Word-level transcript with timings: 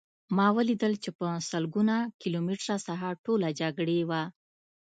ما 0.35 0.47
ولیدل 0.57 0.93
چې 1.03 1.09
په 1.17 1.27
سلګونه 1.49 1.95
کیلومتره 2.21 2.75
ساحه 2.85 3.09
ټوله 3.25 3.47
جګړې 3.59 3.99
وه 4.09 4.23